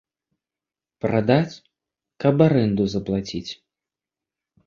[1.05, 1.55] Прадаць,
[2.25, 3.51] каб арэнду заплаціць.